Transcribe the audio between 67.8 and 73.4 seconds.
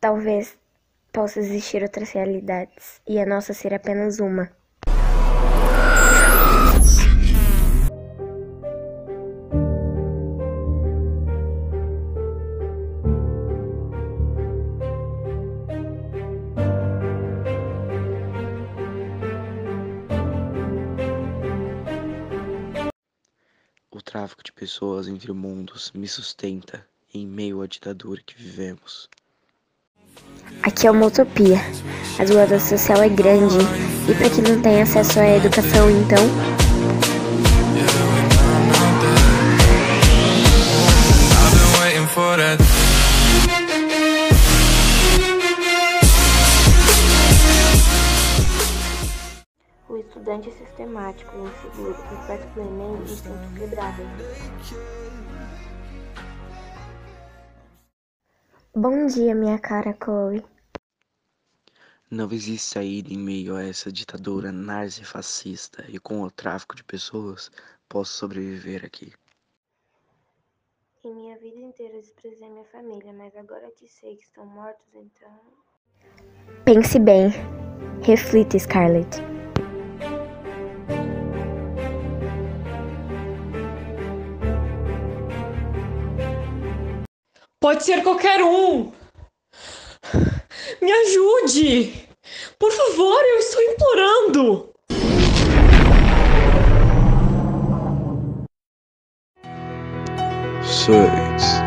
posso sobreviver aqui. Em minha vida inteira desprezei minha família, mas